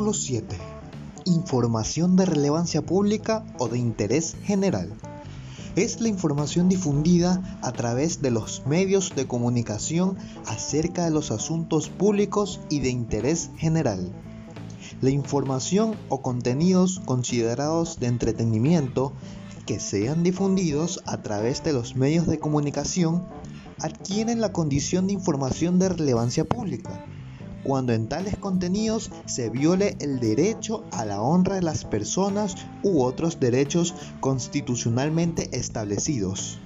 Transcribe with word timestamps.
Artículo 0.00 0.14
7. 0.14 0.56
Información 1.26 2.16
de 2.16 2.24
relevancia 2.24 2.80
pública 2.80 3.44
o 3.58 3.68
de 3.68 3.78
interés 3.78 4.34
general. 4.44 4.94
Es 5.76 6.00
la 6.00 6.08
información 6.08 6.70
difundida 6.70 7.58
a 7.60 7.72
través 7.72 8.22
de 8.22 8.30
los 8.30 8.64
medios 8.64 9.14
de 9.14 9.26
comunicación 9.26 10.16
acerca 10.46 11.04
de 11.04 11.10
los 11.10 11.30
asuntos 11.30 11.90
públicos 11.90 12.60
y 12.70 12.80
de 12.80 12.88
interés 12.88 13.50
general. 13.58 14.10
La 15.02 15.10
información 15.10 15.94
o 16.08 16.22
contenidos 16.22 17.02
considerados 17.04 18.00
de 18.00 18.06
entretenimiento 18.06 19.12
que 19.66 19.80
sean 19.80 20.22
difundidos 20.22 21.02
a 21.04 21.20
través 21.20 21.62
de 21.62 21.74
los 21.74 21.94
medios 21.94 22.26
de 22.26 22.38
comunicación 22.38 23.26
adquieren 23.80 24.40
la 24.40 24.50
condición 24.50 25.08
de 25.08 25.12
información 25.12 25.78
de 25.78 25.90
relevancia 25.90 26.46
pública 26.46 27.04
cuando 27.62 27.92
en 27.92 28.08
tales 28.08 28.36
contenidos 28.36 29.10
se 29.26 29.50
viole 29.50 29.96
el 30.00 30.20
derecho 30.20 30.84
a 30.92 31.04
la 31.04 31.20
honra 31.20 31.56
de 31.56 31.62
las 31.62 31.84
personas 31.84 32.54
u 32.82 33.02
otros 33.02 33.40
derechos 33.40 33.94
constitucionalmente 34.20 35.56
establecidos. 35.56 36.60